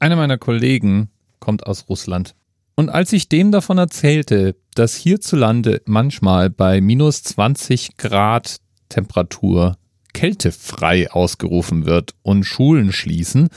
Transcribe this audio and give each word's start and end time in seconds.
Einer 0.00 0.16
meiner 0.16 0.38
Kollegen 0.38 1.10
kommt 1.40 1.66
aus 1.66 1.90
Russland. 1.90 2.34
Und 2.74 2.88
als 2.88 3.12
ich 3.12 3.28
dem 3.28 3.52
davon 3.52 3.76
erzählte, 3.76 4.56
dass 4.74 4.94
hierzulande 4.94 5.82
manchmal 5.84 6.48
bei 6.48 6.80
minus 6.80 7.22
20 7.22 7.98
Grad 7.98 8.56
Temperatur 8.88 9.76
kältefrei 10.14 11.10
ausgerufen 11.10 11.84
wird 11.84 12.14
und 12.22 12.44
Schulen 12.44 12.92
schließen, 12.92 13.50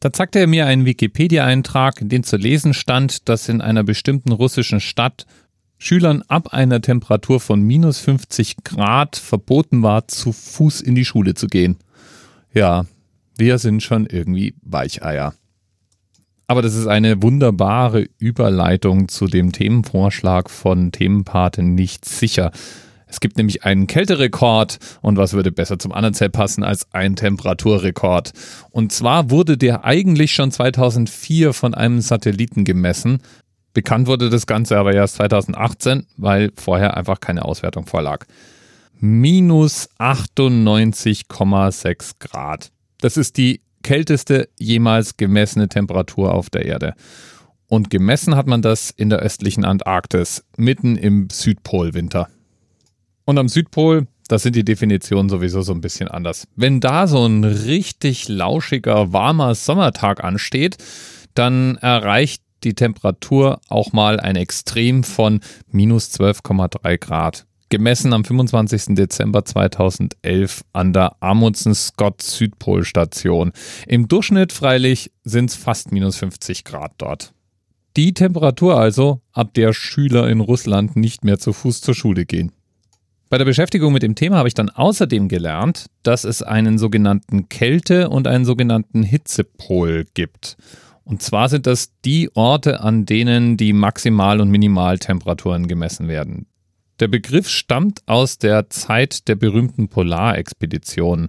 da 0.00 0.12
zeigte 0.12 0.38
er 0.38 0.46
mir 0.46 0.66
einen 0.66 0.84
Wikipedia-Eintrag, 0.84 2.02
in 2.02 2.10
dem 2.10 2.24
zu 2.24 2.36
lesen 2.36 2.74
stand, 2.74 3.26
dass 3.30 3.48
in 3.48 3.62
einer 3.62 3.84
bestimmten 3.84 4.32
russischen 4.32 4.80
Stadt 4.80 5.24
Schülern 5.78 6.20
ab 6.28 6.52
einer 6.52 6.82
Temperatur 6.82 7.40
von 7.40 7.62
minus 7.62 8.00
50 8.00 8.64
Grad 8.64 9.16
verboten 9.16 9.82
war, 9.82 10.08
zu 10.08 10.32
Fuß 10.32 10.82
in 10.82 10.94
die 10.94 11.06
Schule 11.06 11.32
zu 11.32 11.46
gehen. 11.46 11.78
Ja, 12.52 12.84
wir 13.38 13.56
sind 13.56 13.82
schon 13.82 14.04
irgendwie 14.04 14.54
Weicheier. 14.60 15.34
Aber 16.46 16.62
das 16.62 16.74
ist 16.74 16.86
eine 16.86 17.22
wunderbare 17.22 18.06
Überleitung 18.18 19.08
zu 19.08 19.26
dem 19.26 19.52
Themenvorschlag 19.52 20.50
von 20.50 20.92
Themenpate 20.92 21.62
nicht 21.62 22.04
sicher. 22.04 22.52
Es 23.06 23.20
gibt 23.20 23.36
nämlich 23.36 23.64
einen 23.64 23.86
Kälterekord 23.86 24.78
und 25.00 25.16
was 25.16 25.34
würde 25.34 25.52
besser 25.52 25.78
zum 25.78 25.92
Anerzell 25.92 26.30
passen 26.30 26.64
als 26.64 26.92
ein 26.92 27.14
Temperaturrekord. 27.14 28.32
Und 28.70 28.90
zwar 28.92 29.30
wurde 29.30 29.56
der 29.56 29.84
eigentlich 29.84 30.32
schon 30.32 30.50
2004 30.50 31.52
von 31.52 31.74
einem 31.74 32.00
Satelliten 32.00 32.64
gemessen. 32.64 33.20
Bekannt 33.72 34.08
wurde 34.08 34.30
das 34.30 34.46
Ganze 34.46 34.78
aber 34.78 34.94
erst 34.94 35.16
2018, 35.16 36.06
weil 36.16 36.50
vorher 36.56 36.96
einfach 36.96 37.20
keine 37.20 37.44
Auswertung 37.44 37.86
vorlag. 37.86 38.24
Minus 38.98 39.88
98,6 39.98 42.14
Grad. 42.18 42.70
Das 43.00 43.16
ist 43.16 43.36
die 43.36 43.60
kälteste 43.84 44.48
jemals 44.58 45.16
gemessene 45.16 45.68
Temperatur 45.68 46.34
auf 46.34 46.50
der 46.50 46.64
Erde. 46.64 46.94
Und 47.68 47.90
gemessen 47.90 48.34
hat 48.34 48.48
man 48.48 48.62
das 48.62 48.90
in 48.90 49.10
der 49.10 49.20
östlichen 49.20 49.64
Antarktis, 49.64 50.44
mitten 50.56 50.96
im 50.96 51.28
Südpolwinter. 51.30 52.28
Und 53.24 53.38
am 53.38 53.48
Südpol, 53.48 54.06
da 54.28 54.38
sind 54.38 54.56
die 54.56 54.64
Definitionen 54.64 55.28
sowieso 55.28 55.62
so 55.62 55.72
ein 55.72 55.80
bisschen 55.80 56.08
anders. 56.08 56.46
Wenn 56.56 56.80
da 56.80 57.06
so 57.06 57.24
ein 57.24 57.44
richtig 57.44 58.28
lauschiger, 58.28 59.12
warmer 59.12 59.54
Sommertag 59.54 60.24
ansteht, 60.24 60.76
dann 61.34 61.76
erreicht 61.76 62.42
die 62.64 62.74
Temperatur 62.74 63.60
auch 63.68 63.92
mal 63.92 64.20
ein 64.20 64.36
Extrem 64.36 65.04
von 65.04 65.40
minus 65.70 66.08
12,3 66.10 66.98
Grad. 66.98 67.46
Gemessen 67.68 68.12
am 68.12 68.24
25. 68.24 68.94
Dezember 68.94 69.44
2011 69.44 70.62
an 70.72 70.92
der 70.92 71.16
Amundsen 71.20 71.74
Scott 71.74 72.22
Südpolstation. 72.22 73.52
Im 73.86 74.08
Durchschnitt 74.08 74.52
freilich 74.52 75.10
sind 75.24 75.50
es 75.50 75.56
fast 75.56 75.92
minus 75.92 76.16
50 76.16 76.64
Grad 76.64 76.92
dort. 76.98 77.32
Die 77.96 78.12
Temperatur 78.12 78.76
also, 78.76 79.20
ab 79.32 79.54
der 79.54 79.72
Schüler 79.72 80.28
in 80.28 80.40
Russland 80.40 80.96
nicht 80.96 81.24
mehr 81.24 81.38
zu 81.38 81.52
Fuß 81.52 81.80
zur 81.80 81.94
Schule 81.94 82.26
gehen. 82.26 82.52
Bei 83.30 83.38
der 83.38 83.44
Beschäftigung 83.44 83.92
mit 83.92 84.02
dem 84.02 84.14
Thema 84.14 84.36
habe 84.36 84.48
ich 84.48 84.54
dann 84.54 84.70
außerdem 84.70 85.28
gelernt, 85.28 85.86
dass 86.02 86.24
es 86.24 86.42
einen 86.42 86.78
sogenannten 86.78 87.48
Kälte- 87.48 88.08
und 88.10 88.26
einen 88.26 88.44
sogenannten 88.44 89.02
Hitzepol 89.02 90.04
gibt. 90.14 90.56
Und 91.04 91.22
zwar 91.22 91.48
sind 91.48 91.66
das 91.66 91.90
die 92.04 92.30
Orte, 92.34 92.80
an 92.80 93.06
denen 93.06 93.56
die 93.56 93.72
Maximal- 93.72 94.40
und 94.40 94.50
Minimaltemperaturen 94.50 95.68
gemessen 95.68 96.08
werden. 96.08 96.46
Der 97.00 97.08
Begriff 97.08 97.48
stammt 97.48 98.02
aus 98.06 98.38
der 98.38 98.70
Zeit 98.70 99.26
der 99.26 99.34
berühmten 99.34 99.88
Polarexpedition 99.88 101.28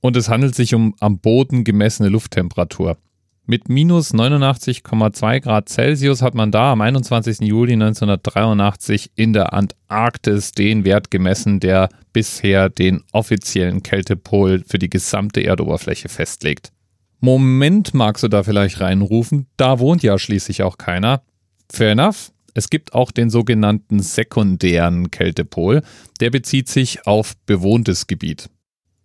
und 0.00 0.16
es 0.16 0.28
handelt 0.28 0.54
sich 0.54 0.74
um 0.74 0.94
am 1.00 1.18
Boden 1.18 1.64
gemessene 1.64 2.08
Lufttemperatur. 2.08 2.96
Mit 3.44 3.68
minus 3.68 4.14
89,2 4.14 5.40
Grad 5.40 5.68
Celsius 5.68 6.22
hat 6.22 6.34
man 6.34 6.52
da 6.52 6.72
am 6.72 6.80
21. 6.80 7.40
Juli 7.40 7.72
1983 7.72 9.10
in 9.16 9.32
der 9.32 9.52
Antarktis 9.52 10.52
den 10.52 10.84
Wert 10.84 11.10
gemessen, 11.10 11.58
der 11.58 11.88
bisher 12.12 12.68
den 12.68 13.02
offiziellen 13.10 13.82
Kältepol 13.82 14.62
für 14.64 14.78
die 14.78 14.90
gesamte 14.90 15.40
Erdoberfläche 15.40 16.08
festlegt. 16.08 16.70
Moment 17.18 17.94
magst 17.94 18.22
du 18.22 18.28
da 18.28 18.44
vielleicht 18.44 18.80
reinrufen, 18.80 19.46
da 19.56 19.80
wohnt 19.80 20.04
ja 20.04 20.18
schließlich 20.18 20.62
auch 20.62 20.78
keiner. 20.78 21.22
Fair 21.70 21.92
enough. 21.92 22.32
Es 22.54 22.70
gibt 22.70 22.94
auch 22.94 23.10
den 23.10 23.30
sogenannten 23.30 24.00
sekundären 24.00 25.10
Kältepol, 25.10 25.82
der 26.20 26.30
bezieht 26.30 26.68
sich 26.68 27.06
auf 27.06 27.36
bewohntes 27.46 28.06
Gebiet. 28.06 28.50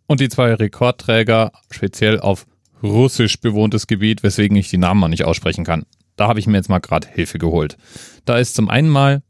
Und 0.06 0.20
die 0.20 0.30
zwei 0.30 0.54
Rekordträger 0.54 1.52
speziell 1.72 2.20
auf 2.20 2.46
russisch 2.84 3.40
bewohntes 3.40 3.88
Gebiet, 3.88 4.24
weswegen 4.24 4.58
ich 4.58 4.70
die 4.70 4.78
Namen 4.78 5.02
noch 5.02 5.08
nicht 5.08 5.26
aussprechen 5.26 5.66
kann. 5.66 5.86
Da 6.16 6.28
habe 6.28 6.40
ich 6.40 6.48
mir 6.48 6.58
jetzt 6.58 6.70
mal 6.70 6.80
gerade 6.80 7.08
Hilfe 7.08 7.38
geholt. 7.38 7.78
Da 8.26 8.38
ist 8.38 8.56
zum 8.56 8.70
einen 8.70 8.90
mal 8.90 9.22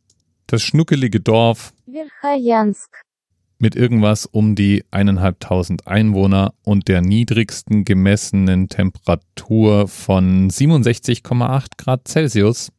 das 0.47 0.61
schnuckelige 0.61 1.19
Dorf 1.19 1.73
Verchajansk 1.89 3.07
mit 3.59 3.75
irgendwas 3.75 4.25
um 4.25 4.55
die 4.55 4.83
eineinhalbtausend 4.91 5.87
Einwohner 5.87 6.53
und 6.63 6.87
der 6.87 7.01
niedrigsten 7.01 7.85
gemessenen 7.85 8.69
Temperatur 8.69 9.87
von 9.87 10.49
67,8 10.49 11.65
Grad 11.77 12.07
Celsius 12.07 12.71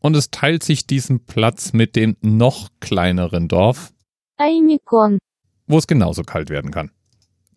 und 0.00 0.16
es 0.16 0.30
teilt 0.30 0.62
sich 0.62 0.86
diesen 0.86 1.24
Platz 1.24 1.72
mit 1.72 1.96
dem 1.96 2.16
noch 2.20 2.68
kleineren 2.80 3.48
Dorf, 3.48 3.92
Aimikon, 4.36 5.18
wo 5.66 5.78
es 5.78 5.86
genauso 5.86 6.22
kalt 6.22 6.50
werden 6.50 6.70
kann. 6.70 6.90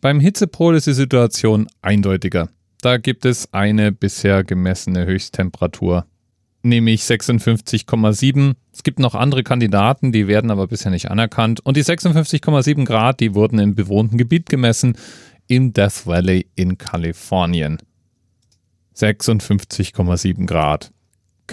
Beim 0.02 0.20
Hitzepol 0.20 0.76
ist 0.76 0.88
die 0.88 0.94
Situation 0.94 1.68
eindeutiger. 1.82 2.50
Da 2.82 2.98
gibt 2.98 3.26
es 3.26 3.54
eine 3.54 3.94
bisher 3.94 4.44
gemessene 4.44 5.06
Höchsttemperatur, 5.06 6.06
nämlich 6.64 7.04
56,7. 7.04 8.56
Es 8.74 8.84
gibt 8.84 9.00
noch 9.00 9.16
andere 9.16 9.44
Kandidaten, 9.44 10.12
die 10.12 10.28
werden 10.28 10.52
aber 10.52 10.68
bisher 10.68 10.92
nicht 10.92 11.10
anerkannt. 11.10 11.62
Und 11.62 11.78
die 11.78 11.84
56,7 11.84 12.84
Grad, 12.84 13.22
die 13.22 13.36
wurden 13.36 13.60
im 13.60 13.76
bewohnten 13.76 14.18
Gebiet 14.18 14.50
gemessen, 14.50 14.98
im 15.48 15.72
Death 15.72 16.06
Valley 16.06 16.48
in 16.56 16.78
Kalifornien. 16.78 17.78
56,7 18.96 20.46
Grad. 20.46 20.93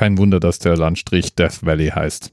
Kein 0.00 0.16
Wunder, 0.16 0.40
dass 0.40 0.58
der 0.58 0.78
Landstrich 0.78 1.34
Death 1.34 1.62
Valley 1.62 1.88
heißt. 1.88 2.32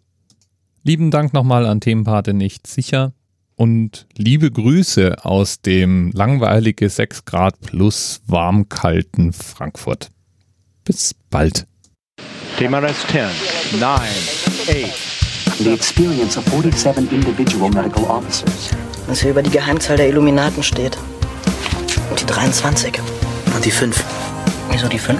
Lieben 0.84 1.12
Dank 1.12 1.34
nochmal 1.34 1.66
an 1.66 1.82
Themenpate 1.82 2.34
nicht 2.34 2.66
sicher 2.66 3.12
und 3.58 4.08
liebe 4.16 4.50
Grüße 4.50 5.26
aus 5.26 5.60
dem 5.60 6.12
langweilige 6.14 6.88
6 6.88 7.26
Grad 7.26 7.60
plus 7.60 8.22
warmkalten 8.26 9.34
Frankfurt. 9.34 10.12
Bis 10.86 11.14
bald. 11.30 11.68
TMRS 12.58 13.06
10, 13.08 13.82
9, 13.82 14.00
8. 14.00 15.60
the 15.60 15.74
experience 15.74 16.38
of 16.38 16.46
47 16.46 17.12
individual 17.12 17.70
medical 17.70 18.06
officers. 18.06 18.70
Was 19.08 19.22
hier 19.22 19.32
über 19.32 19.44
die 19.44 19.50
Geheimzahl 19.50 19.98
der 19.98 20.08
Illuminaten 20.08 20.64
steht. 20.64 20.98
Und 22.10 22.22
die 22.22 22.26
23. 22.28 22.98
Und 23.54 23.66
die 23.66 23.72
5. 23.72 24.02
Wieso 24.72 24.88
die 24.88 25.00
5? 25.00 25.20